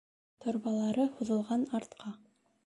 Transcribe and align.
Торбалары 0.45 1.05
һуҙылған 1.19 1.67
артҡа... 1.81 2.17